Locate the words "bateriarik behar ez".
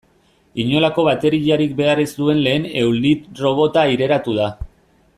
1.07-2.07